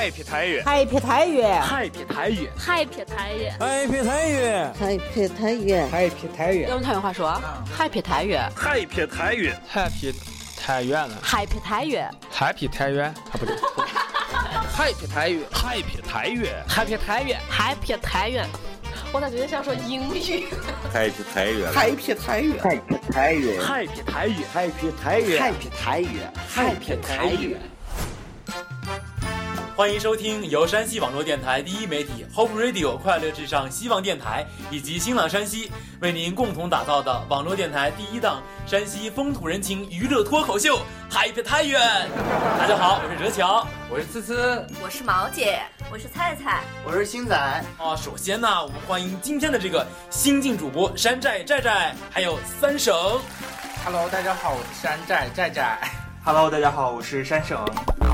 [0.00, 6.70] ，Happy 太原，Happy 太原，Happy 太原，Happy 太原，Happy 太原，Happy 太原，Happy 太原。
[6.70, 7.42] 用太原话说
[7.78, 10.14] ，Happy 太原，Happy 太原，Happy
[10.56, 13.54] 太原了，Happy 太原，Happy 太原，啊不对
[14.74, 18.48] ，Happy 太原，Happy 太原，Happy 太原，Happy 太原。
[19.12, 20.46] 我咋觉得像说英语
[20.94, 27.60] ？Happy 太原，Happy 太原，Happy 太原，Happy 太原，Happy 太原，Happy 太原，Happy 太原。
[29.80, 40.76] 欢迎收听由山西网络电台第一媒体 Hope Radio 快乐至上希望电台以及新浪山西为您共同打造的网络电台第一档山西风土人情娱乐脱口秀
[41.10, 41.80] 《Happy 太原》。
[42.58, 47.34] 大家好，我是哲强，我是思思，我是毛姐，我是菜菜，我是星仔。
[47.78, 52.94] 啊，首先呢，我们欢迎今天的这个新晋主播山寨寨寨，还有三省。
[53.82, 56.09] Hello，大家好，我是山寨寨寨。
[56.22, 57.58] Hello，大家好，我是山省。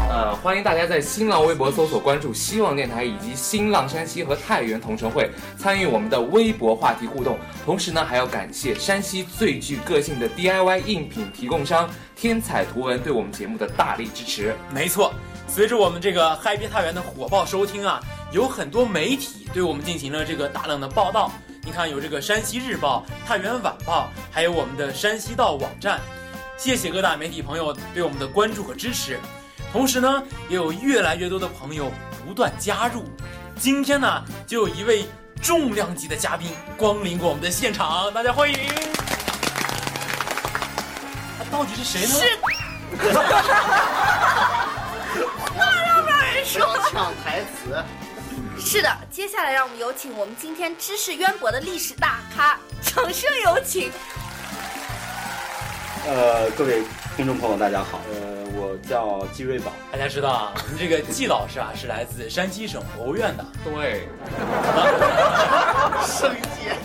[0.09, 7.37] 呃，欢迎大家在新浪微博搜索关注希望电台以及新浪山西和太原同城会，参与我们的微博话题互动。
[7.65, 14.55] 同时呢，还要感谢山西最具个性的 DIY 应品提供商天彩图文对我们节目的大力支持。
[14.71, 15.13] 没错，
[15.49, 21.33] 随着我们这个 Happy 太原的火爆收听啊，有很多媒体对我们进行了这个大量的报道。
[21.65, 26.01] 你看，有这个山西日报、太原晚报，还有我们的山西道网站。
[26.57, 29.21] 谢谢各大媒体朋友对我们的关注和支持，
[29.73, 31.93] 同时呢，也有越来越多的朋友
[32.27, 33.05] 不断加入。
[33.59, 35.07] 今天呢，就有一位
[35.43, 38.59] 重量级的嘉宾光临过我们的现场，大家欢迎。
[41.39, 42.15] 他到底是谁呢？
[42.15, 42.25] 是。
[45.55, 45.65] 话
[45.97, 46.79] 都不让人说。
[46.91, 47.85] 抢台词。
[48.59, 53.93] 是的，接下来让我们有请我们今天知识渊博的历史大咖，掌声有请。
[56.07, 56.85] 呃，各位
[57.17, 58.01] 听众朋友，大家好。
[58.09, 59.73] 呃，我叫季瑞宝。
[59.91, 63.45] 大家知道啊，我们这个季老师啊，是来自山西省博物院的。
[63.65, 64.07] 对。
[66.07, 66.77] 升阶，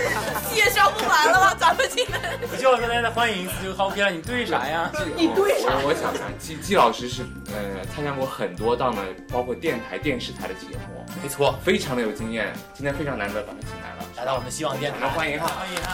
[0.54, 1.54] 介绍不完了吗？
[1.60, 2.18] 咱们今天。
[2.56, 3.46] 季老师，大家欢迎。
[3.62, 4.90] 就好皮了，你对啥呀？
[5.14, 5.76] 你对啥？
[5.84, 11.04] 我想想，季季老师是呃参加过很多档的，包括电台、电视台的节目。
[11.22, 12.50] 没错，非常的有经验。
[12.72, 15.90] 今天非常难得把他请来了，来到我们希望电台，欢迎他，欢迎他。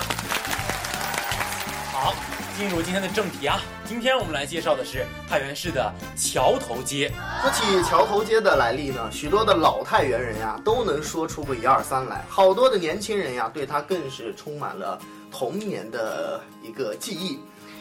[1.91, 2.15] 好。
[2.57, 7.13] 进入今天的正题啊，今天我们来介绍的是太原市的桥头街。
[7.43, 14.99] 说起桥头街的来历呢，许多的老太原人呀都能说出个一二三来，好多的年轻人呀对它更是充满了
[15.31, 17.39] 童年的一个记忆。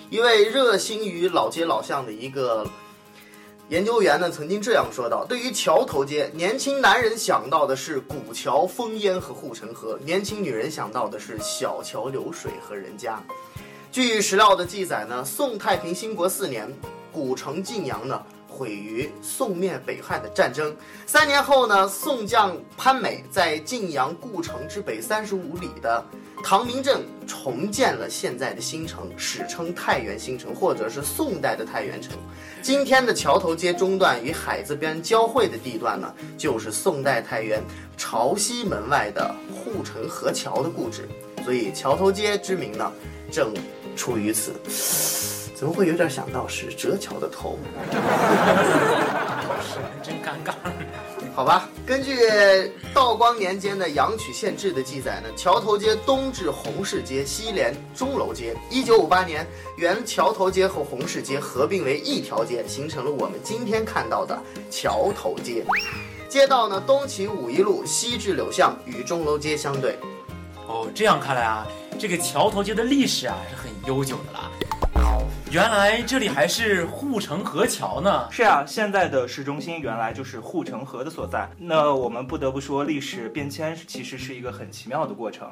[0.10, 2.68] 一位热心于老街老巷的一个
[3.70, 13.18] 研究员呢，曾经这样说道：“对于桥头街，年轻男人想到的是古桥、烽烟和护城河，年轻女人想到的是小桥流水和人家。”
[13.96, 16.70] 据史料的记载呢，宋太平兴国四年，
[17.14, 20.76] 古城晋阳呢毁于宋灭北汉的战争。
[21.06, 26.04] 三年后呢，宋将潘美在晋阳故城之北三十五里的
[26.44, 32.18] 唐明镇重建了现在的新城，史称太原新城，或者是宋代的太原城。
[32.62, 37.64] 今天的桥头街中段与海子边交汇的地段呢，就是宋代太原
[37.96, 41.08] 朝西门外的护城河桥的故址，
[41.46, 42.92] 所以桥头街之名呢，
[43.32, 43.54] 正。
[43.96, 44.54] 出于此，
[45.56, 47.58] 怎么会有点想到是折桥的头？
[50.04, 50.54] 真尴尬。
[51.34, 52.16] 好吧，根据
[52.94, 58.56] 道光年间的《阳曲县志》的记载呢，桥头街东至红市街，西连钟楼街。
[58.70, 59.46] 一九五八年，
[59.76, 64.42] 原桥头街和红市街合并为一条街，形成了我们今天看到的
[64.72, 65.66] 桥头街。
[66.30, 69.98] 街道呢，东起五一路，西至柳巷，与钟楼街相对。
[70.68, 71.68] 哦，这样看来啊，
[72.00, 74.52] 这个桥头街的历史啊是很悠久的啦。
[75.52, 78.28] 原来这里还是护城河桥呢。
[78.30, 81.48] 是啊，现在的市中心原来就是护城河的所在。
[81.58, 85.48] 那我们不得不说，历史变迁其实是一个很奇妙的过程。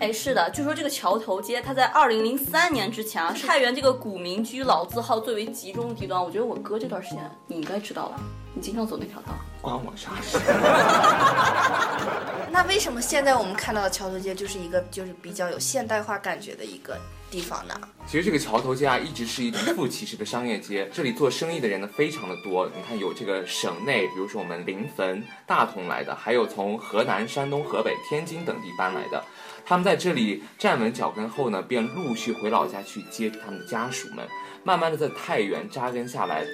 [0.00, 6.22] 哎，是的，据说这个桥头街，它在二零零三年之前啊，是太原这个古民居老字号最为集中的地段。
[6.22, 8.20] 我觉得我哥这段时间你应该知道了，
[8.54, 9.34] 你经常走那条道。
[9.60, 10.38] 关我啥事？
[12.50, 16.96] 那为什么现在我们看到的桥头街就是一个就是比较有现代化感觉的一个
[17.34, 17.74] 地方呢？
[18.06, 22.64] 其实这个桥头街啊，一直是一副其实的商业街， 这里做生意的人呢非常的多。
[22.66, 29.24] 你看，有这个省内，比如说我们临汾、大同来的，还有从河南、山东、河北、天津等地搬来的。
[29.66, 34.24] 他们在这里站稳脚跟后呢，便陆续回老家去接他们的家属们，
[34.62, 36.46] 慢慢的在太原扎根下来。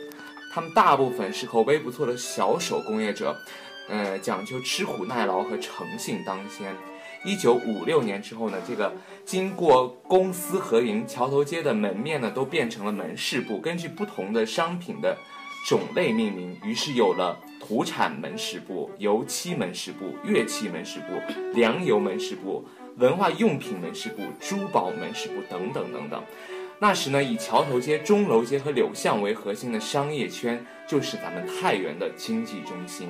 [0.54, 3.36] 他们大部分是口碑不错的小手工业者，
[3.90, 6.74] 呃，讲究吃苦耐劳和诚信当先。
[7.22, 8.90] 一九五六年之后呢，这个
[9.30, 15.16] 经过公私合营，桥头街的门面呢都变成了门市部，根据不同的商品的
[15.68, 21.06] 种类命名，于是有了土产门市部、油漆门市部、乐器门市部、
[21.54, 22.64] 粮油门市部、
[22.96, 26.20] 文化用品门市部、珠宝门市部等等等等。
[26.80, 33.08] 那时呢，以桥头街、钟楼街和柳巷为核心的商业圈，就是咱们太原的经济中心。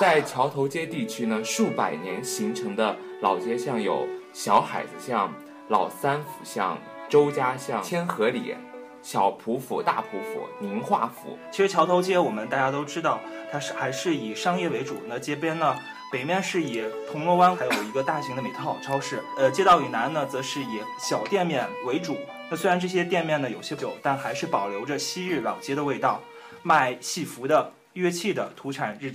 [0.00, 5.32] 在桥头街地区呢，数百年形成的老街巷有小海子巷、
[5.68, 6.76] 老三府巷、
[7.08, 8.54] 周家巷、千和里、
[9.00, 11.38] 小浦府、大浦府、宁化府。
[11.50, 13.20] 其实桥头街我们大家都知道，
[13.50, 14.96] 它是还是以商业为主。
[15.06, 15.74] 那街边呢，
[16.10, 22.16] 北面是以铜锣湾还有一个大型的美特好超市，呃，街道以南呢，则是以小店面为主。
[22.50, 26.20] 那虽然这些店面呢有些旧，但还是保留着昔日老街的味道，
[26.62, 29.10] 卖戏服的、乐器的、土产日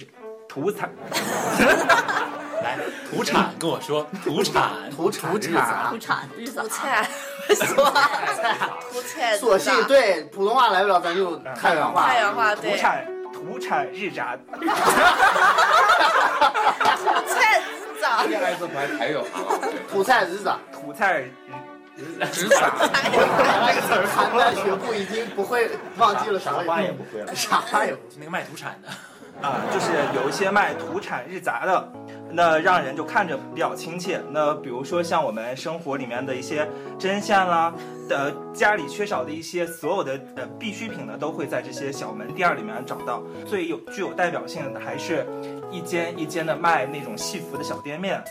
[0.47, 0.89] 土产。
[2.63, 2.77] 来，
[3.09, 7.07] 土产跟我说，土产，土产，土产，土产，土菜，
[7.53, 7.93] 说
[8.91, 12.07] 土菜，索性对普通话来不了，咱就太原话。
[12.07, 12.71] 太原话，对。
[12.71, 14.35] 土产，土产日杂。
[14.51, 14.65] 土
[17.27, 18.25] 菜日杂。
[18.29, 19.59] 这孩子不还台语话吗？
[19.89, 21.31] 土菜日杂，土菜日。
[21.97, 22.71] 日杂。
[22.79, 28.01] 那个词儿，邯郸学步已经不会忘记了啥话也不会了， 啥话也不。
[28.19, 28.89] 那个卖土产的。
[29.41, 31.91] 啊，就是有一些卖土产日杂的，
[32.37, 34.21] 那让人就看着比较亲切。
[34.29, 36.69] 那比如说像我们生活里面的一些
[36.99, 37.73] 针线啦，
[38.11, 43.23] 呃，家里缺少的一些所有的呃必需品呢，都会在这些小门店儿里面找到。
[43.43, 45.25] 最有具有代表性的还是
[45.71, 48.23] 一间一间的卖那种戏服的小店面。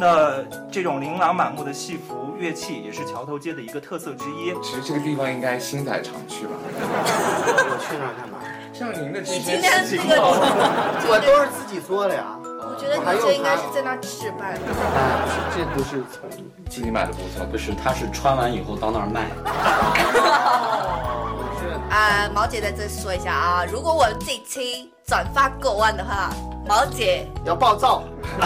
[0.00, 0.40] 那
[0.70, 4.54] 这种琳琅满目的戏服乐器也是桥头街的一个特色之一。
[4.62, 6.52] 其实这个地方应该星仔常去吧？
[6.70, 8.38] 我去那儿干嘛？
[8.72, 9.58] 像您的这些，
[11.10, 12.37] 我都是 自己做的呀。
[12.78, 14.60] 我觉得你这应该是在那置办的。
[15.52, 16.30] 这都是从
[16.70, 19.22] 自己买的布错，不是，他是穿完以后到那儿卖。
[21.90, 26.30] 啊，毛姐在这说一下啊，如果我这期转发过万的话，
[26.68, 28.04] 毛姐要爆照，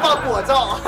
[0.00, 0.78] 爆果照，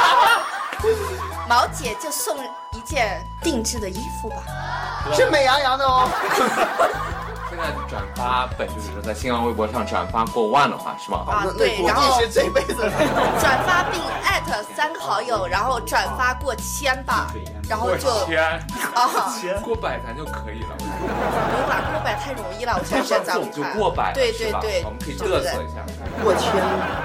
[1.46, 2.34] 毛姐就送
[2.72, 4.36] 一件定制的衣服吧，
[5.12, 6.08] 是美羊羊的哦。
[7.62, 11.24] 现在转发本就是说在新浪微博上转发过万的话是吗？
[11.28, 12.74] 啊，对，然后是这辈子
[13.40, 17.32] 转发并艾特三个好友，然后转发过千吧，
[17.68, 18.42] 然后就千
[18.94, 19.10] 啊，
[19.62, 20.68] 过百咱就可以了。
[20.78, 25.84] 不用啦，过百太容易了，我现在咱们就过百，对对对，我们可以嘚瑟一下。
[26.22, 26.50] 过千，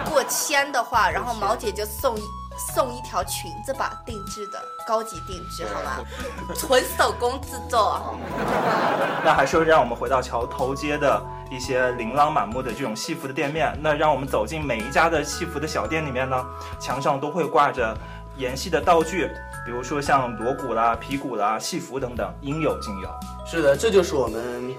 [0.10, 2.16] 过千的话，然后毛姐就送
[2.58, 6.04] 送一条裙子吧，定制的，高级定制，好吧，
[6.56, 8.16] 纯手工制作。
[9.24, 11.22] 那还是让我们回到桥头街的
[11.52, 13.78] 一些琳琅满目的这种戏服的店面。
[13.82, 16.46] 那让我们走进每一家的戏服的小店里面呢，
[16.80, 17.98] 墙上都会挂着
[18.38, 19.28] 演戏的道具，
[19.66, 23.10] 比如说像锣鼓啦、皮鼓啦、戏服等等，应有尽有。
[23.46, 24.74] 是的，这就是我们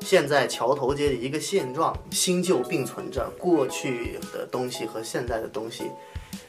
[0.00, 5.90] 现在桥头街的一个现状，新旧并存着，过去的东西和现在的东西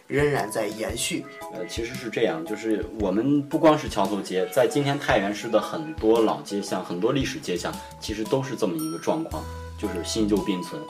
[0.07, 1.25] 仍然在延续。
[1.54, 9.44] 呃，其实是这样，就是我们不光是桥头街，在今天太原市的很多老街巷、很多历史街巷，其实都是这么一个状况，
[9.80, 10.81] 就是新旧并存。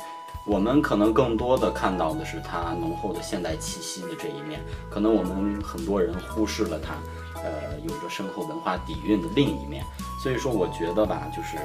[0.47, 6.94] 我们可能更多的看到的是它浓厚的现代气息的这一面，可能我们很多人忽视了它，
[7.41, 9.83] 呃，有着深厚文化底蕴的另一面。
[10.21, 11.57] 所以说，我觉得吧，就是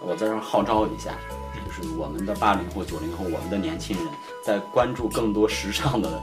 [0.00, 1.12] 我在这儿号召一下，
[1.66, 4.06] 就是我们的八零后、九零后，我们的年轻人，
[4.42, 6.18] 在关注更多时尚的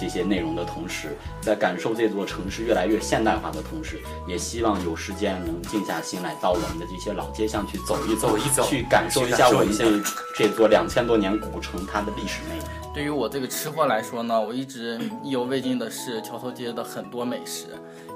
[0.00, 10.02] 这些内容的同时，在感受这座城市越来越现代化的同时，也希望有时间能静下心来到我们的这些老街巷去走一走，一走，去感受一下我们这
[10.34, 12.64] 这座两千多年古城它的历史魅力。
[12.94, 17.66] 对于我这个吃货来说呢，我一直意犹未尽的是桥头街的很多美食，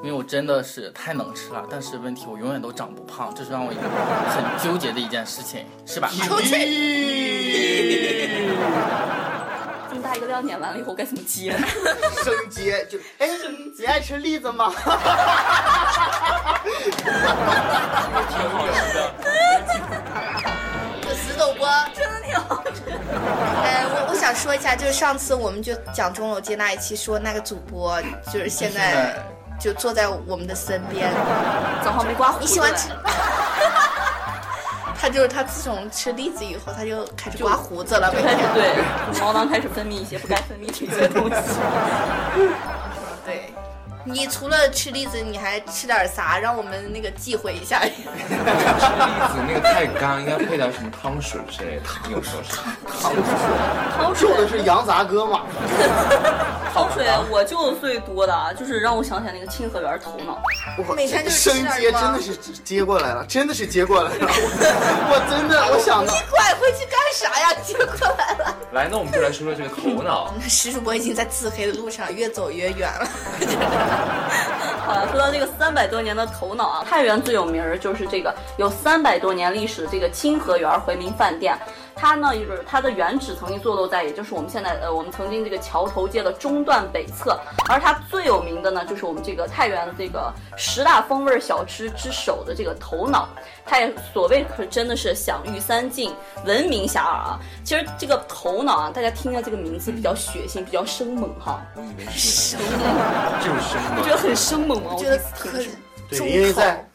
[0.03, 6.09] 因为我真的是太能吃了，但是问题我永远都长不胖，这是让我很纠结的一件事情，是吧？
[6.09, 6.55] 出去。
[10.01, 11.55] 这么大一个亮点完了以后该怎么接？
[12.25, 13.29] 升阶就哎，
[13.79, 14.73] 你爱吃栗子吗？
[21.03, 22.81] 这死狗锅真的挺好吃。
[23.63, 28.01] 哎，我我想说一下，就是上次我们就讲钟楼街那一期，说那个主播
[28.33, 29.15] 就是现在
[29.61, 31.13] 就坐在我们的身边，
[31.85, 32.45] 早上没刮胡子。
[32.45, 32.89] 你喜欢吃？
[35.01, 38.37] 他就是他，自从吃栗子以后，他就开始刮胡子了，每天。
[38.53, 38.75] 对，
[39.19, 41.37] 毛囊开始分泌一些不该分泌的一些东西。
[43.25, 43.51] 对，
[44.05, 46.39] 你除了吃栗子，你还吃点啥？
[46.39, 47.81] 让我们那个忌讳一下。
[47.81, 51.83] 吃栗子那个太干，应该配点什么汤水之类的。
[52.07, 52.59] 你有说是？
[53.01, 53.23] 汤水，
[53.97, 55.41] 汤水用的是羊杂割嘛？
[56.73, 60.41] 汤水我就最多的啊，就是让我想起来那个清河园头脑。
[60.89, 62.35] 我每天就生接真的是
[62.65, 64.29] 接过来了，真的是接过来了。
[64.29, 66.13] 我真的，我想到。
[66.13, 67.55] 你拐回去干啥呀？
[67.65, 68.57] 接过来了。
[68.73, 70.33] 来，那我们就来说说这个头脑。
[70.49, 73.09] 石主播已经在自黑的路上越走越远了。
[75.11, 81.59] 说到这个三百多年的头脑啊，太原最有名儿就是这个有三百多年历史的这个清河园回民饭店。
[81.97, 87.39] 它呢，就是它的原址曾经坐落在，也就是我们现在呃，我们曾经这个桥头街的中段北侧。
[87.69, 93.29] 而它最有名的呢，就是我们这个太原的这个十大风味小吃之首的这个头脑。
[93.67, 96.15] 它也所谓可真的是享誉三晋，
[96.47, 97.39] 闻名遐迩啊。
[97.63, 101.61] 其实这个头脑啊，大家听着这个名字比较血腥，比较生猛哈。
[102.09, 102.81] 生猛，
[103.45, 103.99] 就是生猛。
[103.99, 105.71] 我觉得很生猛啊，我觉得挺
[106.09, 106.87] 对，因为在。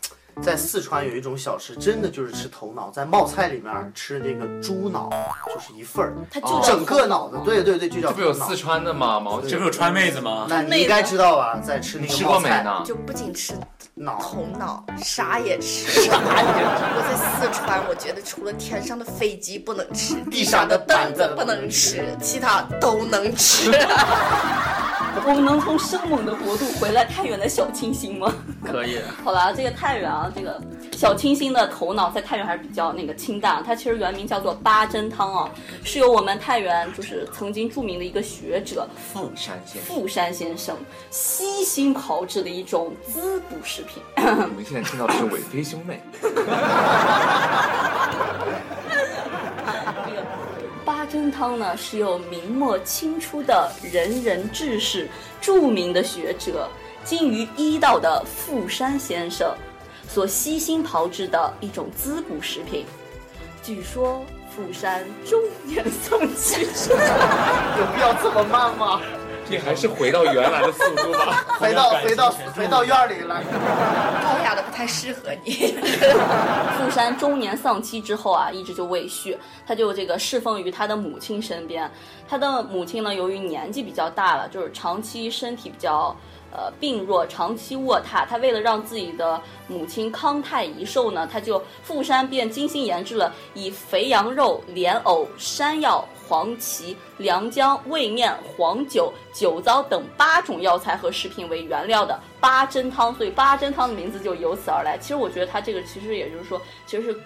[0.44, 5.10] 在四川有一种小吃，真的就是吃头脑，在冒菜里面吃这个猪脑，
[5.46, 8.10] 就是一份儿，它就整个脑子，对对对，就叫。
[8.10, 9.18] 这不有四川的吗？
[9.18, 10.46] 毛这不有川妹子吗？
[10.50, 11.58] 那你应该知道吧？
[11.64, 12.84] 在吃那个吃过没呢？
[12.86, 13.54] 就不仅吃
[13.94, 15.90] 脑头脑，啥也吃。
[16.02, 16.20] 啥也吃。
[16.20, 23.72] 我在四川，我觉得除了天上的飞机不能吃，地上的凳子不能吃，其他都能吃。
[25.24, 28.34] 我们能从生猛的国度回来太原的小清新吗？
[28.64, 29.00] 可以。
[29.24, 33.64] 好了，这个太原啊，这个小清新的头脑在太原还是比较那个清淡。
[33.66, 35.50] 它其实原名叫做八珍汤啊，
[35.84, 40.76] 是由我们太原就是曾经著名的一个学者富山先生富山先生
[41.10, 44.04] 悉心炮制的一种滋补食品。
[44.18, 46.02] 我们现在听到的是韦飞兄妹。
[51.16, 55.08] 八珍汤呢，是由明末清初的仁人志士、
[55.40, 56.70] 著名的学者、
[57.06, 59.56] 精于医道的富山先生
[60.10, 62.86] 所悉心炮制的一种滋补食品。
[63.64, 64.22] 据说
[64.54, 66.64] 富山中年丧妻，
[67.80, 69.00] 有必要这么慢吗？
[69.48, 73.44] 你还是回到原来的速度吧， 回到回到回到院里来。
[74.24, 75.76] 高雅的不太适合你。
[76.78, 79.38] 富山中年丧妻之后啊，一直就未续，
[79.68, 81.90] 他就这个侍奉于他的母亲身边。
[82.28, 86.16] 他的母亲呢，由于年纪比较大了，就是长期身体比较
[86.52, 88.26] 呃病弱，长期卧榻。
[88.28, 96.04] 他为了让自己的母亲康泰遗寿呢，他就富山便精心研制了以肥羊肉、莲藕、山药。
[96.28, 104.98] 黄芪、良姜、味面、黄酒、酒糟等八种药材和食品为原料的八珍汤，所以八珍汤的名字就由此而来。
[104.98, 107.20] 其实我觉得它这个其实也就是说，其实是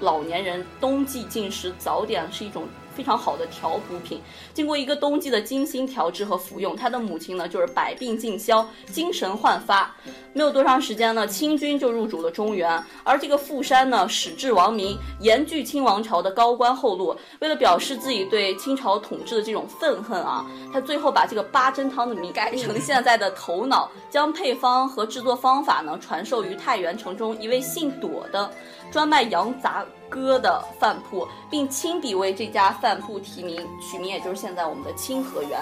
[0.00, 2.66] 老年人冬季进食早点是一种。
[2.96, 4.22] 非常好的调补品，
[4.54, 9.94] 经过一个冬季的精心调制和服用，他的母亲呢就是百病尽消，精神焕发。
[10.32, 17.16] 没有多长时间呢，清军就入主了中原，而这个富山呢，矢志亡明，严拒清王朝的高官厚禄。
[17.40, 28.50] 为了表示自己对清朝统治的这种愤恨啊，他最后把这个八珍汤的名改成现在的头脑，将配方和制作方法呢传授于太原城中一位姓朵的。
[28.90, 35.58] 专卖羊杂割的饭铺，并亲笔为这家饭铺提名，取名也就是现在我们的清河园。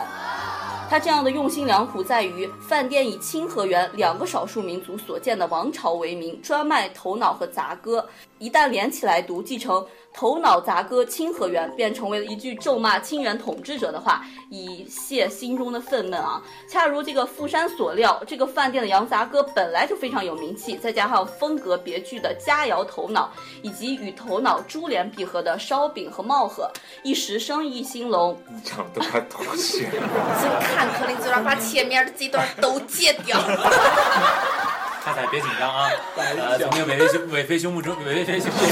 [0.90, 8.06] 他这样的用心良苦在于，饭店以清河园两个少数民族所建的王朝为名，专卖头脑和杂割。
[8.38, 9.84] 一旦连起来读，即成。
[10.14, 16.40] 头脑杂割清河源，便成为了一句咒骂清源统治者的话，以泄心中的愤懑啊！
[16.70, 26.70] 恰如这个富山所料，这个饭店的羊杂哥本来就非常有名气，再加上风格别具的佳肴头脑，以及与头脑珠联璧合的烧饼和帽盒，
[27.02, 28.40] 一时生意兴隆。
[28.56, 30.40] 一场都快吐血了！
[30.40, 33.36] 真 看可怜，就让把前面的这段都戒掉。
[35.04, 35.90] 太太别紧张啊！
[36.16, 38.68] 呃，从那个韦飞兄韦飞兄目中，韦飞兄目中，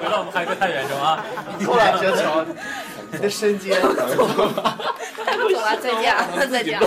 [0.00, 1.24] 回到我们海哥太原中啊！
[1.64, 2.44] 过来折桥，
[3.12, 3.88] 你的身阶，走
[4.26, 6.80] 了，再见啊， 再见。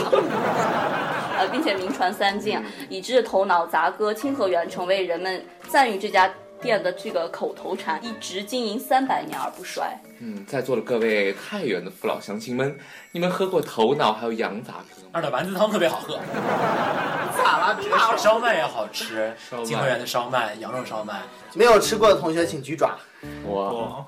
[1.37, 6.29] 呃，并且名传三晋，以致头脑杂割清河园成为人们赞誉这家
[6.59, 9.97] 店的这个口头禅，一直经营三百年而不衰。
[10.19, 12.77] 嗯，在座的各位太原的父老乡亲们，
[13.11, 14.73] 你们喝过头脑还有羊杂
[15.29, 16.19] 丸子汤特别好喝。
[17.37, 17.77] 咋了？
[18.17, 21.21] 烧麦也好吃，金河园的烧麦，羊肉烧麦。
[21.53, 22.91] 没有吃过的同学请举爪。
[23.47, 24.05] 哇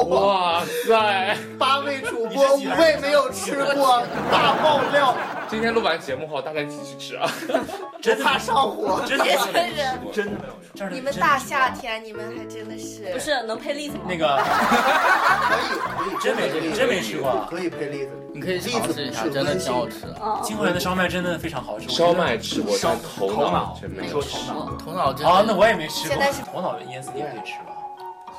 [0.00, 1.36] 哇塞！
[1.58, 5.14] 八位主播五位没有吃过，大爆料！
[5.48, 7.30] 今天录完节目后，大家一起去吃啊！
[8.00, 9.46] 真怕上火， 真的真是
[10.12, 10.94] 真的没有用。
[10.94, 14.04] 你们大夏天，你们还真的是不是能配栗子吗？
[14.06, 20.02] 那个可以可以，真没真没吃过，可以配栗子，你可以尝试一下，真的挺好吃。
[20.42, 21.88] 金华园的烧麦真的非常好吃。
[21.88, 24.36] 烧麦吃过，烧头脑真没有吃。
[24.48, 26.16] 头脑，头脑真啊，那我也没吃过。
[26.16, 27.74] 现在是头脑的 ES 你也可以吃吧？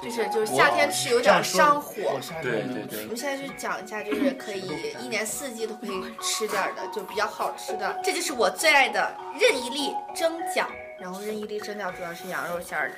[0.01, 2.19] 就是就是夏天吃有点上火。
[2.41, 3.03] 对对对。
[3.03, 7.99] 我们现在就讲一下，就是可以一年四季都可以吃点的，就比较好吃的。
[8.03, 10.65] 这就是我最爱的任一粒蒸饺，
[10.99, 12.95] 然后任一粒蒸饺主要是羊肉馅儿的。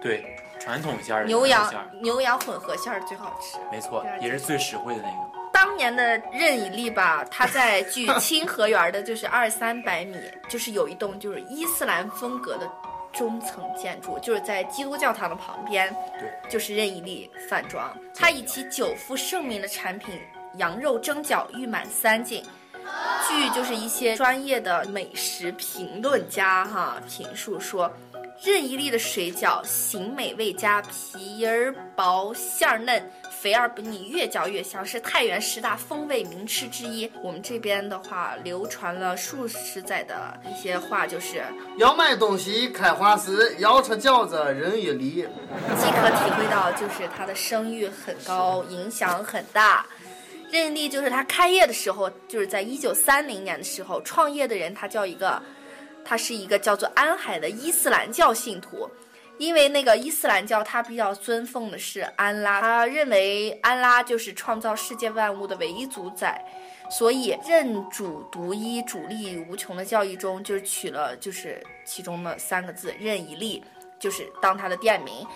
[0.00, 1.24] 对，传统馅儿。
[1.24, 3.58] 牛羊牛羊混合馅儿最好吃。
[3.72, 5.34] 没错，也是最实惠的那个。
[5.52, 10.16] 当年的任意粒吧，它在距 清河园的就是二三百米，
[10.48, 12.70] 就是有一栋就是伊斯兰风格的。
[13.14, 17.96] 中层建筑就是在基督教堂的旁边，对，就是任意利饭庄。
[18.14, 20.18] 它以其久负盛名的产品
[20.56, 22.44] 羊肉蒸饺誉满三晋。
[23.26, 27.90] 据就是一些专业的美食评论家哈评述说，
[28.42, 33.10] 任意利的水饺形美味佳，皮儿薄馅儿嫩。
[33.44, 37.10] 肥而不腻，越嚼越香，是太原十大风味名吃之一。
[37.22, 41.44] 我们这边的话，流传了数十载的一些话，就是
[41.76, 45.28] 要买东西开花时，要吃饺子任意粒。
[45.76, 49.84] 即可体会到，就是它的声誉很高，影响很大。
[50.50, 55.42] 任意粒就是他开业的时候，就是在一九三零年的时候，创业的人他叫一个，
[56.02, 58.88] 他是一个叫做安海的伊斯兰教信徒。
[59.38, 66.44] 因为那个伊斯兰教，他比较尊奉的是安拉，他认为安拉就是创造世界万物的唯一主宰，
[66.90, 73.62] 所以认主独一、主力无穷的教义中，就是取了就是其中的三个字“任一利”，
[73.98, 75.26] 就是当他的店名。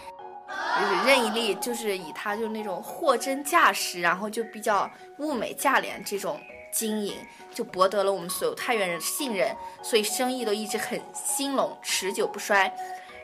[0.49, 6.41] 就是任一利，就是以他就那种货真价实，然后就比较物美价廉这种
[6.73, 7.15] 经营，
[7.53, 12.73] 就博得了我们所有太原人的信任，所以生意都一直很兴隆，持久不衰。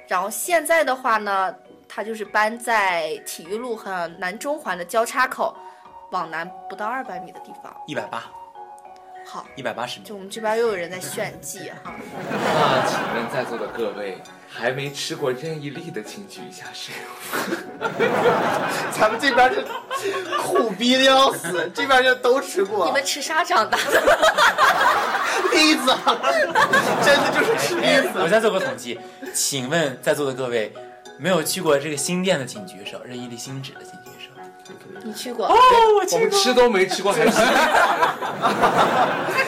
[0.06, 1.54] 然后现在的话呢，
[1.88, 5.56] 它就是搬在体育路和南中环的交叉口，
[6.11, 7.75] 往南不到二百米的地方。
[7.87, 8.23] 一百八。
[9.26, 10.04] 好，一百八十米。
[10.04, 11.94] 就我们这边又有人在炫技哈。
[12.30, 16.92] 那请问在座的各位，还没吃过任意粒的，请举一下手。
[18.92, 19.64] 咱们这边是
[20.42, 22.84] 苦逼的要死，这边就都吃过。
[22.84, 24.02] 你们吃啥长大的？
[25.52, 25.86] 栗子，
[27.04, 28.22] 真的就是吃栗子。
[28.22, 28.98] 我再做个统计，
[29.32, 30.72] 请问在座的各位，
[31.18, 34.28] 没有去过这个新店的请举手，任意粒新址的请举手。
[35.02, 35.46] 你去过？
[35.46, 35.56] 哦，
[35.96, 36.18] 我去过。
[36.18, 37.30] 我们吃都没吃过，还是。
[37.30, 37.46] 他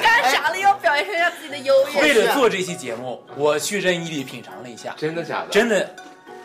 [0.02, 0.59] 干啥了？
[0.59, 2.02] 要表现一下自己的优越。
[2.02, 5.46] 为了做这期节目，我去任意粒品尝了一下，真的假的？
[5.50, 5.94] 真的。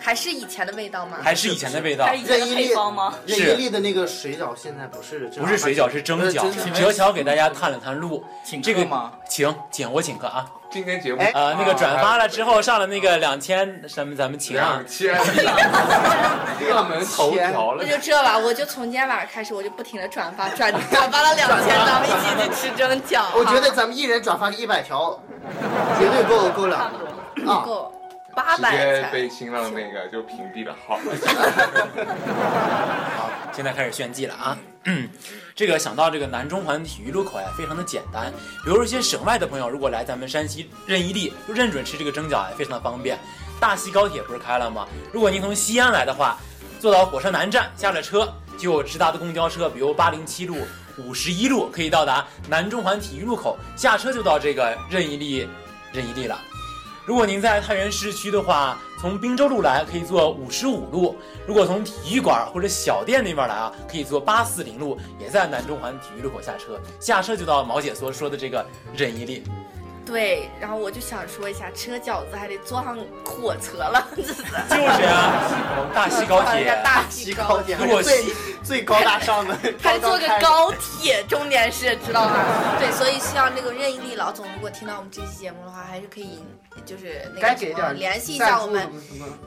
[0.04, 1.18] 还是以前的味道吗？
[1.22, 2.06] 还是以前的味道？
[2.06, 3.14] 还是以前的配方吗？
[3.26, 6.52] 任意粒的那个水饺现在不是不是水饺，是蒸饺。
[6.74, 9.12] 哲乔给大家探了探路，请这个吗？
[9.30, 10.50] 请请我请客啊！
[10.72, 14.82] 今天节目呃那个转发了之后上了那个两千什么咱们请啊。
[14.82, 15.14] 两千
[16.60, 17.84] 热门头条了。
[17.86, 23.24] 那就这吧，我就从今天晚上开始，我就不停的转发转 转发了两千，咱们一起去吃蒸饺。
[23.36, 25.22] 我觉得咱们一人转发个一百条，
[26.00, 26.78] 绝对够够了
[27.46, 27.94] 啊，够。
[28.36, 31.00] 八百直接被新浪那个就屏蔽了号。
[33.18, 34.58] 好， 现在开始炫技了啊！
[35.56, 38.32] 这个想到这个南中环体育路口呀，非常的简单。
[38.64, 43.18] 比如一些省外的朋友，如果来咱们山西任意地，就认准吃这个蒸饺呀，非常的方便。
[43.60, 44.88] 大西高铁不是开了吗？
[45.12, 46.38] 如果您从西安来的话，
[46.80, 50.58] 坐到火车南站下了车，就有直达的公交车，比如八零七路、
[50.98, 55.48] 五十一路，可以到达南中环体育路口，下车就到这个任意地
[55.92, 56.40] 任意地了。
[57.04, 61.16] 如果您在太原市区的话，从滨州路来可以坐五十五路；
[61.48, 68.64] 如果从体育馆或者小店那边来啊，可以坐八四零路，也在南中环体育路口下车，下车就到毛姐所说的这个
[68.96, 69.44] 任意粒。
[70.12, 74.44] 对，然后我就想说一下，吃个饺子还得坐上火车了， 就是。
[75.04, 75.48] 呀，
[75.96, 78.26] 大西高铁，大西高铁，如果最
[78.62, 82.36] 最高大上的， 还坐个高铁，重点是知道吗？
[82.78, 86.44] 对，所以希望那个任意力老总，如果听到我们这期节目的话，还是可以，
[86.86, 88.90] 就是那个什么联系一下我们，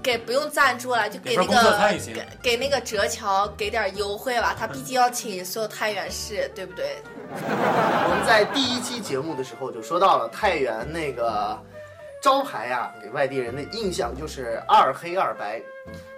[0.03, 6.97] 给不用赞助了，就给那个给给那个哲桥给点优惠吧，他毕竟要请所有太原市，对不对？
[7.35, 11.59] 我们在第一期节目的时候就说到了太原那个
[12.23, 15.61] 招牌呀，给外地人的印象就是二黑二白。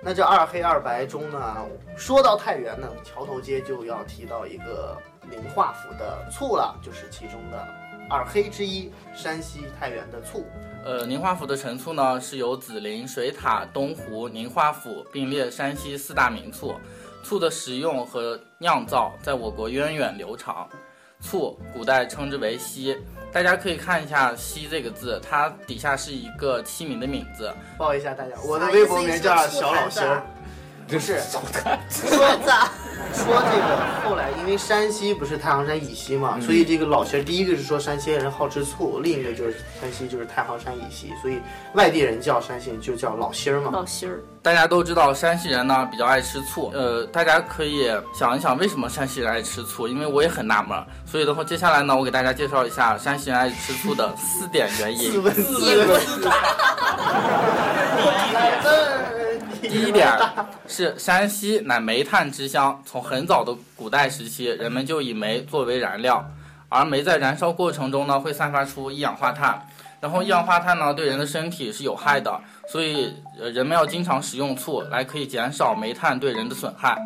[0.01, 1.57] 那这二黑二白中呢，
[1.97, 4.97] 说到太原呢，桥头街就要提到一个
[5.29, 7.67] 宁化府的醋了，就是其中的
[8.09, 10.47] 二黑之一，山西太原的醋。
[10.85, 16.75] 呃，宁化府的陈醋呢，是由紫林、水塔、东湖、宁化府并列山西四大名醋。
[17.25, 20.69] 醋的食用和酿造在我国源远流长。
[21.27, 22.97] 醋古代称之为锡，
[23.33, 27.53] 大家可以看一下“锡”这个字，它底下是一个器皿的名字。
[27.77, 30.23] 报一下大家，我的微博名叫小老心儿。
[30.87, 31.41] 不是， 说
[33.13, 41.39] 说这个后来，因为山西不是太行山以西嘛，所以这个老心儿第一个是说山西人好吃醋，另一个就是山西就是太行山以西，所以
[41.75, 43.71] 外地人叫山西人就叫老心儿嘛。
[43.73, 50.79] 老心儿，大家都知道山西人呢比较爱吃醋，呃，大家可以想一想为什么山西人爱吃醋，因为我也很纳闷。
[51.05, 55.13] 所以的话，接下来呢，我给大家介绍一下山西人爱吃醋的四点原因。
[55.13, 56.01] 四问 四问。
[59.69, 60.09] 第一点
[60.67, 66.25] 是山西乃煤炭之乡，从很早的古代时期，人们就以煤作为燃料，
[66.69, 69.67] 而煤在燃烧过程中呢，会散发出一氧化碳，
[70.01, 76.97] 然后一氧化碳呢对人的身体是有害的，所以人们要经常食用醋来可以减少煤炭对人的损害。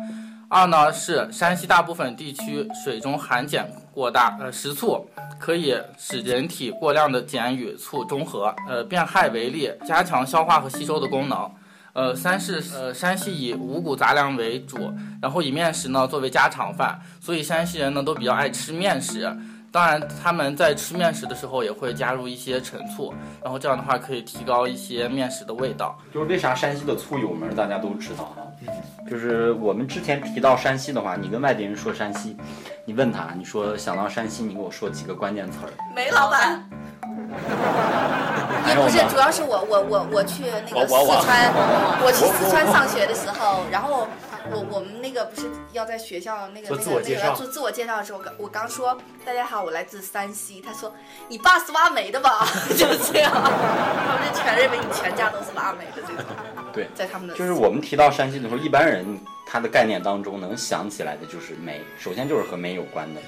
[0.49, 5.07] 二呢是山西大部分地区水中含碱过大，呃，食醋
[5.39, 11.49] 可以使人体过量的碱与醋中和，呃，变害为利，加强消化和吸收的功能。
[11.93, 19.35] 呃，三是呃，山西以五谷杂粮为主，然后以面食呢作为家常饭，所以山西人呢都比较爱吃面食。
[19.73, 25.97] 当然，他们在吃面食的时候也会加入一些陈醋，然后这样的话可以提高一些面食的味道。
[26.13, 28.41] 就是为啥山西的醋有名，大家都知道哈。
[29.09, 32.35] 就是我们之前提到山西的话，你跟外地人说山西，
[32.83, 35.71] 你问他，你说想到山西，你给我说几个关键词儿。
[35.95, 36.69] 煤老板。
[38.67, 41.53] 也不是，主要是我我我我去那个四川，
[42.03, 44.07] 我去四川上学的时候， 然后
[44.51, 50.93] 我我们那个不是要在学校那个那个那个做自我介绍的时候，我刚我刚说大家好，我来自山西，他说
[51.27, 52.47] 你爸是挖煤的吧？
[52.77, 56.25] 就这样，他们就全认为你全家都是挖煤的这种。
[56.73, 59.05] 对，在他们的就是我们提到山西的时候，一般人
[59.45, 63.21] 他的概念当中能想起来的就是煤，首先就是和煤有关的。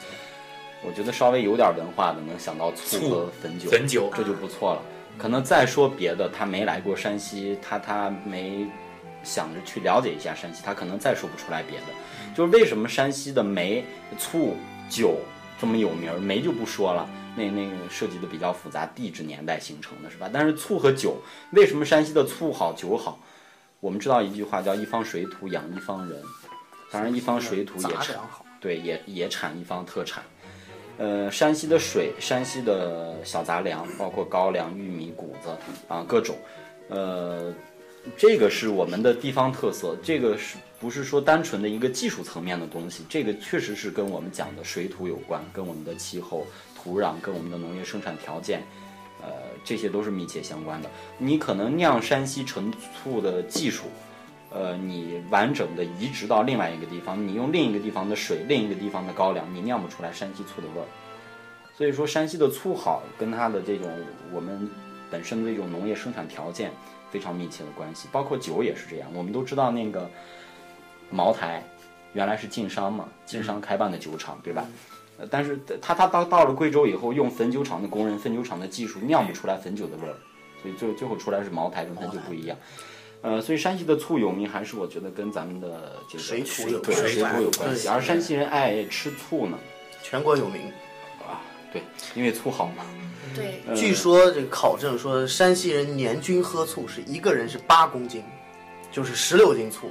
[0.85, 4.81] 我觉得稍微有点文化的能想到醋和汾酒，汾酒这就不错了。
[5.17, 8.67] 可能再说别的，他没来过山西，他他没
[9.23, 11.85] 想着去了解一下山西，他可能再说不出来别的。
[12.35, 13.85] 就是为什么山西的煤、
[14.17, 14.55] 醋、
[14.89, 15.17] 酒
[15.59, 16.21] 这么有名？
[16.21, 20.29] 煤就不说了，那那个涉及的比较复杂，地质年代形成的是吧？
[20.33, 21.21] 但是醋和酒，
[21.51, 23.19] 为什么山西的醋好，酒好？
[23.79, 26.21] 我们知道一句话叫“一方水土养一方人”，
[26.89, 28.17] 当然一方水土也产，
[28.59, 30.23] 对，也也产一方特产。
[30.97, 35.49] 呃，山西的水，山西的小杂粮，包括高粱、玉米、谷子
[35.87, 36.37] 啊，各种，
[36.89, 37.53] 呃，
[38.15, 39.97] 这个是我们的地方特色。
[40.03, 43.03] 这个是不是说单纯的一个技术层面的东西？
[43.09, 48.61] 这个确实是跟我们讲的水土有关，跟我们的气候、土壤，跟我们的农业生产条件，
[49.21, 49.27] 呃，
[49.65, 50.89] 这些都是密切相关的。
[51.17, 53.85] 你可能酿山西陈醋的技术。
[54.53, 60.85] 呃，你完整的移植到另外一个地方，你用另一个地方的水，另一个地方的高粱，你酿不出来山西醋的味儿。
[61.75, 63.89] 所以说，山西的醋好，跟它的这种
[64.31, 64.69] 我们
[65.09, 66.71] 本身的这种农业生产条件
[67.09, 68.07] 非常密切的关系。
[68.11, 70.07] 包括酒也是这样，我们都知道那个
[71.09, 71.63] 茅台
[72.13, 74.63] 原来是晋商嘛，晋商开办的酒厂，对吧？
[75.31, 80.15] 但是他他到到了贵州以后，用汾酒厂的工人、汾酒厂的技术酿不出来汾酒的味儿，
[80.61, 82.55] 所以最最后出来是茅台跟汾酒不一样。
[83.23, 87.87] 呃，所以山西的醋有名，还是我觉得跟咱们的这个水土有对水土有关系。
[87.87, 89.57] 而山西人爱吃醋呢，
[90.03, 90.63] 全国有名
[91.25, 91.39] 啊，
[91.71, 91.81] 对，
[92.15, 92.83] 因为醋好嘛。
[93.33, 98.21] 对，据说这个考证说，山西人年均喝醋是一个人是八公斤，
[98.91, 99.89] 就是十六斤醋。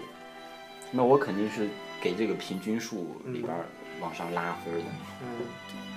[0.91, 1.67] 那我肯定是
[2.03, 3.53] 给这个平均数里边
[3.99, 4.85] 往上拉分的。
[5.23, 5.47] 嗯，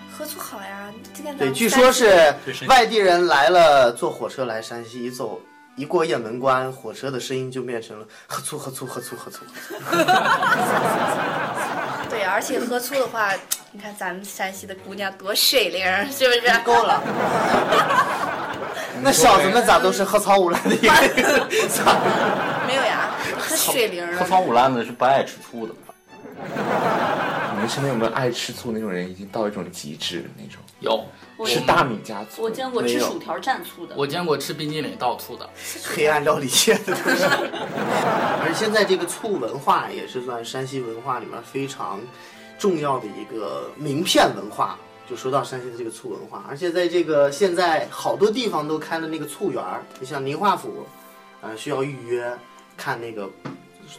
[0.10, 2.34] 喝醋好呀，这个对，据说是
[2.66, 5.42] 外地人来了，坐火车来山西一走。
[5.76, 9.44] 一过雁门关，火车的声音就变成了喝醋喝醋喝醋喝醋。
[12.10, 13.34] 对，而且喝醋的话，
[13.72, 16.42] 你看咱们山西的姑娘多水灵，是不是？
[16.64, 17.02] 够了。
[19.04, 20.70] 那小子们咋都是喝草乌兰的？
[22.66, 24.18] 没有呀，喝水灵。
[24.18, 25.74] 喝草乌兰的是不爱吃醋的。
[27.68, 29.10] 身边有没有爱吃醋那种人？
[29.10, 30.62] 已经到一种极致的那种。
[30.80, 31.04] 有。
[31.46, 35.50] 吃大米加醋，我见过吃薯条蘸醋的，我见过吃冰激凌倒醋的，
[35.84, 36.96] 黑暗料理界的。
[38.40, 42.00] 而现在这个醋文化也是算山西文化里面非常
[42.58, 44.80] 重要的一个名片文化。
[45.10, 50.88] 就说到山西的这个醋文化，而且在这个现在好多地方都开了那个醋园儿，你像宁化府，
[51.42, 52.34] 呃，需要预约
[52.78, 53.30] 看那个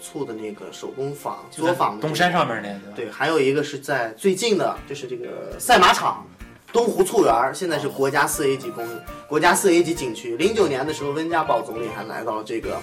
[0.02, 2.00] 醋的那个手工坊作坊。
[2.00, 2.94] 东山上面那个。
[2.96, 6.26] 对，还有一个是在最近的，就是这个赛马场。
[6.72, 8.86] 东湖醋园儿现在是国家四 A 级公
[9.26, 10.36] 国家四 A 级景区。
[10.36, 12.78] 零九年的时候，温家宝总理还来到了这个，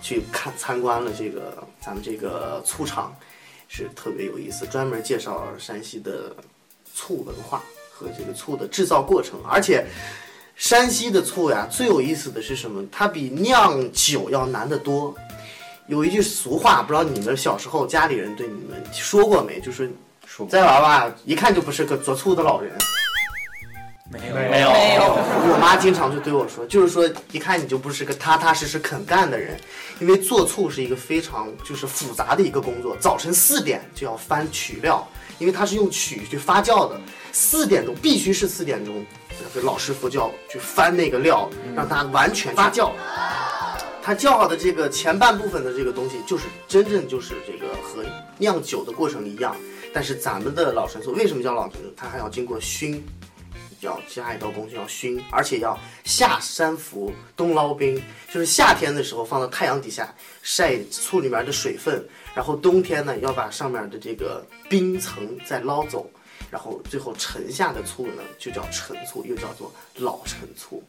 [0.00, 3.14] 去看参观了这个咱们这个醋厂，
[3.66, 6.34] 是特别有意思，专门介绍山西的
[6.94, 9.38] 醋文化和这个醋的制造过程。
[9.46, 9.84] 而且，
[10.54, 12.82] 山西的醋呀，最有意思的是什么？
[12.90, 15.14] 它比酿酒要难得多。
[15.88, 19.58] 有一句俗话，不知道你们小时候家里人对你们说过没？
[19.58, 19.90] 就是
[20.46, 22.72] 在娃娃一看就不是个做醋的老人。
[24.10, 29.58] 没有没有没有我妈经常就对我说，就是说一看你就不是个踏踏实实肯干的人，
[29.98, 35.06] 因为做醋是一个非常就是复杂的一个工作，早晨四点就要翻曲料，
[35.38, 36.98] 因为它是用曲去发酵的，
[37.32, 39.04] 四点钟必须是四点钟，
[39.54, 42.90] 这个老师傅就要去翻那个料，让它完全发酵。
[44.08, 48.02] 它叫好的这个前半部分的这个东西，就是真正就是这个和
[48.38, 49.54] 酿酒的过程一样，
[49.92, 51.92] 但是咱们的老陈醋为什么叫老陈醋？
[51.94, 53.04] 它还要经过熏，
[53.80, 62.02] 要加一道工序要熏，而且要下山伏，冬捞冰，就是夏天的时候放到太阳底下晒醋里面的水分，
[62.34, 66.10] 然后冬天呢要把上面的这个冰层再捞走，
[66.50, 70.82] 然后最后沉下的醋呢就叫陈醋，又叫做老陈醋。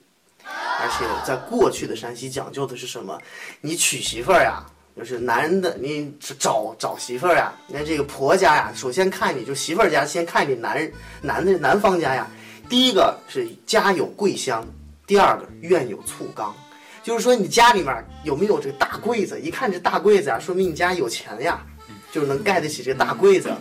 [0.82, 3.18] 而且在过去的山西讲究的是什么？
[3.62, 4.64] 你娶媳妇儿呀，
[4.96, 12.28] 就是男人的你找找媳妇儿呀，那这个婆家呀，首先看你就媳妇儿家先看你男人男的男方家呀。
[12.70, 14.66] 第一个是家有桂香，
[15.06, 16.56] 第二个院有醋缸，
[17.04, 19.40] 就是说你家里面有没有这个大柜子？
[19.42, 21.66] 一看这大柜子呀，说明你家有钱呀，
[22.12, 23.52] 就是能盖得起这个大柜子。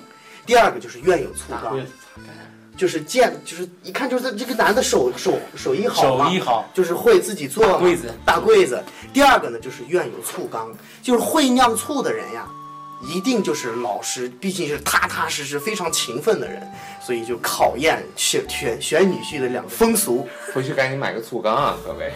[0.45, 1.79] 第二个就是院有醋缸。
[2.79, 8.81] 就是见，就是一看就是这个男的手手手艺好手艺好，就是会自己做柜子大柜子。
[9.13, 12.47] 第二个呢，就是愿有醋缸，就是会酿醋的人呀，
[13.03, 16.63] 一定就是老实，毕竟是踏踏实实、非常勤奋的人，
[17.05, 20.29] 所以就考验选选选女婿的两风俗。
[20.55, 22.13] 回去赶紧买个醋缸啊，各位！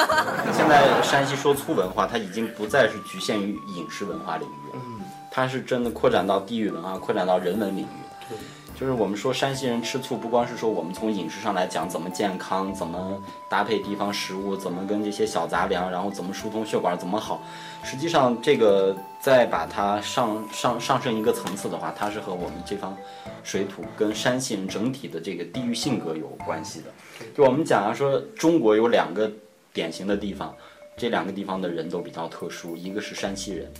[0.56, 4.82] 现在山西说醋文化，它已经不再是局限于饮食文化领域了，
[5.30, 8.36] 它是真的扩展到地域文化，扩展到人文领域。
[8.78, 17.40] 就是我们说山西人吃醋，不光是说我们从饮食上来讲怎么健康，怎么搭配地方食物，怎么跟这些小杂粮，然后怎么疏通血管怎么好。
[17.82, 22.94] 实际上，这个再把它上上上升一个层次的话，它是和我们这方
[23.42, 26.92] 水土跟山西人整体的这个地域性格有关系的。
[27.34, 29.32] 就我们讲啊，说中国有两个
[29.72, 30.54] 典型的地方，
[30.98, 33.72] 这两个地方的人都比较特殊，一个是山西人，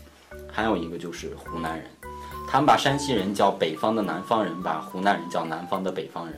[0.51, 1.87] 还有一个就是湖南人。
[2.49, 6.35] 他们把山西人叫北方的南方人，把湖南人叫南方的北方人。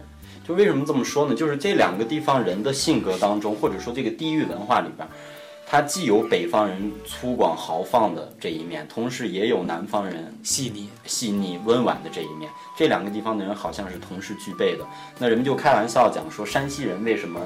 [0.46, 1.34] 就为什么这么说呢？
[1.34, 5.06] 就是这两个地方人的性格当中，或者说这个地域文化里边，
[5.66, 12.50] 它既有北方人粗犷豪放的这一面，同时也有南方人细腻、细腻温婉的这一面。
[12.78, 14.86] 这两个地方的人好像是同时具备的。
[15.18, 17.38] 那人们就开玩笑讲说，山西人为什么，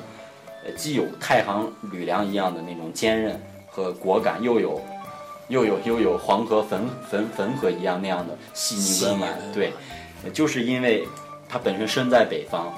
[0.64, 4.80] 呃，既有太行吕梁一样的那种坚韧和果敢，又有。
[5.52, 9.70] 又有又有黄河汾汾汾河一样那样的细腻温婉，对，
[10.32, 11.06] 就是因为
[11.46, 12.72] 他本身身在北方，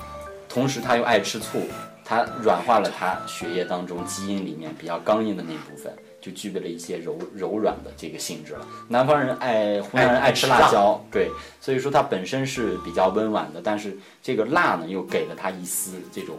[0.49, 1.61] 同时他又爱吃醋，
[2.05, 8.67] 他软化了他血液当中基因里面比较刚硬的那部分，就具备了一些柔柔软的这个性质了。
[8.89, 16.37] 南方人爱湖南人爱吃辣椒，对，所以说他本身是比较温婉的，但是这个辣呢又给了他一丝这种，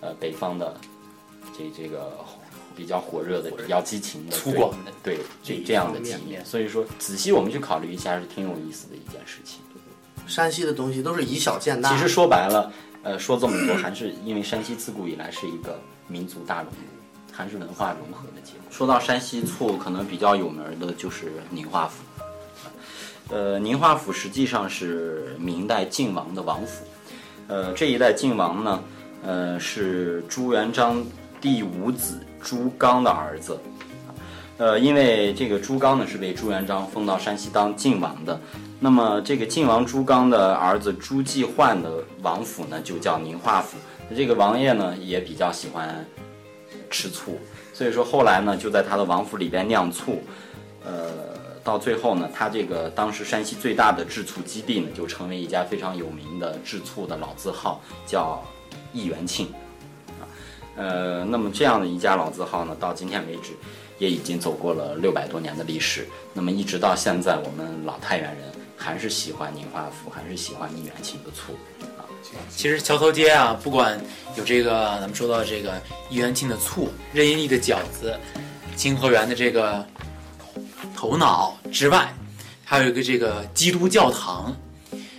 [0.00, 0.76] 呃，北方的
[1.58, 2.08] 这这个。
[2.74, 9.60] 比较火热的、比较激情的、粗犷的，对这这样的体验，所以说仔细我们去考虑一下，是挺有意思的一件事情。
[10.26, 11.90] 山西的东西都是以小见大。
[11.90, 18.62] 其实说白了，呃，说这么多，还是因为山西自古以来是一个民族大熔炉，还是文化融合的结果。
[18.70, 22.04] 说到山西醋，可能比较有名的就是宁化府。
[23.30, 26.84] 呃，宁化府实际上是明代晋王的王府。
[27.48, 28.84] 呃，这一代晋王呢，
[29.24, 31.04] 呃，是朱元璋
[31.40, 32.20] 第五子。
[32.42, 33.58] 朱刚的儿子，
[34.58, 38.40] 呃，因为这个朱刚呢是被朱元璋封到山西当晋王的，
[38.80, 43.78] 那么这个晋王朱刚的儿子朱继焕的王府呢就叫宁化府。
[44.14, 46.04] 这个王爷呢也比较喜欢
[46.90, 47.38] 吃醋，
[47.72, 50.22] 所以说后来呢就在他的王府里边酿醋，
[50.84, 51.10] 呃，
[51.64, 58.42] 到最后呢，他这个当时山西最大的制醋基地呢就成为一家非常有名的制醋的老字号，叫
[58.92, 59.48] 一元庆。
[60.74, 63.52] 呃，那么这样的一家老字号呢，到今天为止，
[63.98, 66.08] 也已经走过了六百多年的历史。
[66.32, 68.44] 那么一直到现在，我们老太原人
[68.76, 71.52] 还是喜欢宁化府，还是喜欢易元庆的醋
[71.98, 72.08] 啊。
[72.50, 74.00] 其实桥头街啊，不管
[74.36, 78.18] 有这个咱们说到这个一元庆的醋、任盈利的饺子、
[78.74, 79.84] 清河园的这个
[80.96, 82.14] 头脑之外，
[82.64, 84.56] 还有一个这个基督教堂。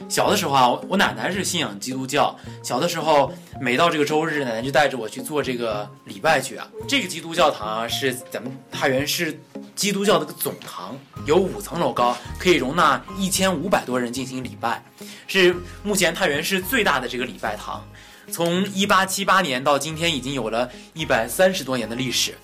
[0.09, 2.37] 小的时候啊，我奶奶是信仰基督教。
[2.63, 6.67] 小的时候，每到这个周日，奶奶就带着我去做这个礼拜去啊。
[6.87, 9.39] 这个基督教堂啊，是咱们太原市
[9.75, 14.83] 基督教的个总堂，有五层楼高，可以容纳一千五百多人进行礼拜，
[15.25, 17.83] 是目前太原市最大的这个礼拜堂。
[18.31, 22.35] 从一八七八年到今天，已经有了一百三十多年的历史。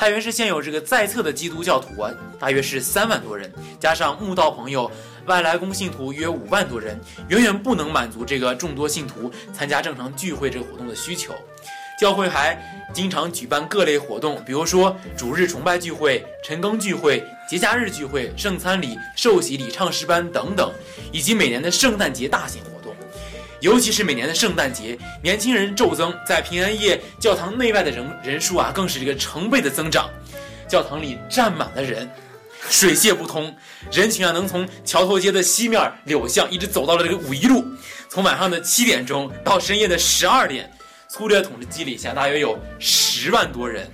[0.00, 4.90] 太原市现有这个在册的基督教徒啊，大约是三万多人，加上慕道朋友。
[5.26, 11.34] 外来工信徒约五万多人，远远不能满足这个众多信徒参加正常聚会这个活动的需求。
[12.00, 12.58] 教会还
[12.94, 20.72] 经常举办各类活动，比如说主日崇拜聚会、晨更聚会、节假日聚会、圣餐礼、寿喜礼、唱诗班等等，
[21.12, 22.79] 以及每年的圣诞节大型活动。
[23.60, 30.08] 尤其是每年的圣诞节，年轻人骤增，在平安夜教堂内外的人人数啊，更是这个成倍的增长，
[30.66, 32.10] 教堂里站满了人。
[32.68, 33.54] 水泄不通，
[33.90, 37.64] 人群啊能从桥头街的西面柳巷一直走到了这个五一路，
[38.08, 40.70] 从晚上的七点钟到深夜的十二点，
[41.08, 43.90] 粗略统计了一下，大约有十万多人。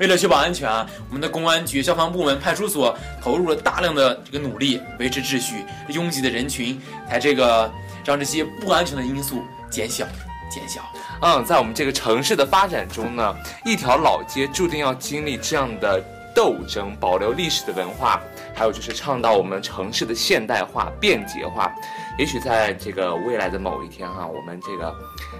[0.00, 7.70] 为了确保安全啊，我们的公安局、消防部门、派出所投入了大量的这个努力，维持秩序，拥挤的人群才这个
[8.04, 10.06] 让这些不安全的因素减小
[10.50, 10.82] 减小。
[11.22, 16.02] 嗯，在我们这个城市的发展中呢，一条老街注定要经历这样的。
[16.36, 18.20] 斗争，保留历史的文化，
[18.56, 21.72] 还有就是倡导我们城市的现代化、便捷化。
[22.18, 24.92] 也许在这个未来的某一天哈，我们这个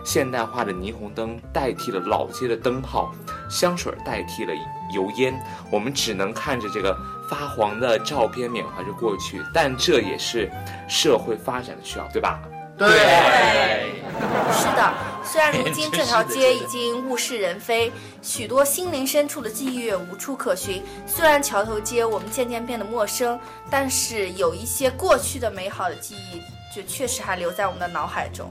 [0.05, 3.13] 现代化的霓虹灯代替了老街的灯泡，
[3.51, 4.53] 香水代替了
[4.95, 5.35] 油烟，
[5.69, 6.97] 我们只能看着这个
[7.29, 9.43] 发黄的照片缅怀着过去。
[9.53, 10.49] 但这也是
[10.89, 12.41] 社会发展的需要，对吧？
[12.77, 12.89] 对，
[14.53, 14.93] 是的。
[15.25, 17.91] 虽然如今这条街已经物是人非，
[18.23, 20.83] 许多心灵深处的记忆也无处可寻。
[21.07, 23.39] 虽然桥头街我们渐渐变得陌生，
[23.71, 26.41] 但是有一些过去的美好的记忆，
[26.75, 28.51] 就确实还留在我们的脑海中。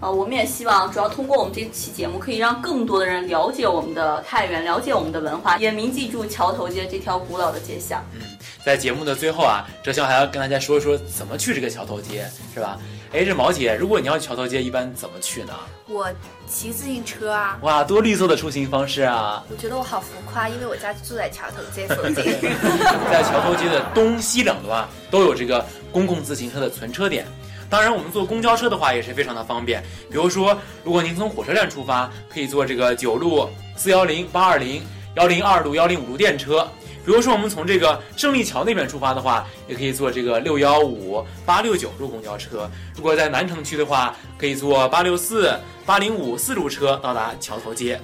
[0.00, 8.00] 呃，我们也希望，主要通过我们这期节目，可以让更多的人了解我们的太原，了解我们的文化，也铭记住桥头街这条古老的街巷。
[8.14, 8.20] 嗯，
[8.64, 12.78] 在节目的最后啊，哲潇还要跟大家说一说怎么去这个桥头街，是吧？
[13.10, 15.54] 哎，这毛姐，如果你要去桥头街，一般怎么去呢？
[15.86, 16.06] 我
[16.46, 17.58] 骑自行车啊！
[17.62, 19.42] 哇，多绿色的出行方式啊！
[19.50, 22.38] 我觉得我好浮夸，因为我家就住在桥头街附近。
[23.10, 27.26] 在桥头街的东西两端都有这个公共自行车的存车点。
[27.70, 29.82] 当然，我们坐公交车的话也是非常的方便。
[30.10, 34.82] 比如说，如果您从火车站出发，可以坐这个九路、四幺零、八二零、
[35.16, 36.68] 幺零二路、幺零五路电车。
[37.04, 42.70] 比如说，我们从这个胜利桥那边出发的话，也可以坐这个六幺五、八六九路公交车。
[42.94, 47.98] 如果在南城区的话，可以坐八六四、八零五四路车到达桥头街。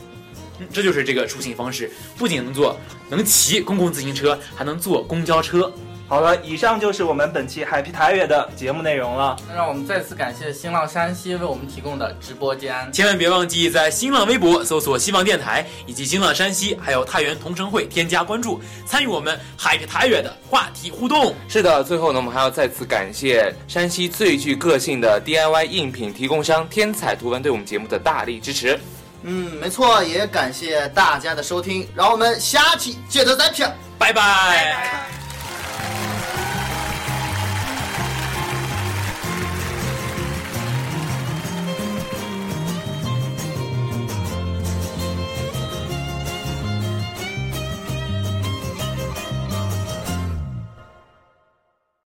[0.58, 2.76] 嗯，这就是这个出行方式，不仅能坐，
[3.10, 5.72] 能骑公共自行车，还能坐公交车。
[6.06, 9.34] 好了，以上就是我们本期 Happy 台语的节目内容了。
[9.48, 12.76] 那让我们再次感谢新浪山西为我们提供的直播间。
[12.92, 21.34] 千万别忘记在新浪微博搜索“希望电台”以及新浪山西，还有太原同城会，添加关注，参与我们 Happy 台语的话题互动。
[21.48, 28.78] 是的，最后呢，我们还要再次感谢山西最具个性的 DIY 应品提供商天彩图文对我们节目的大力支持。
[29.22, 35.23] 嗯，没错，也感谢大家的收听，让我们下期接着再见，拜拜。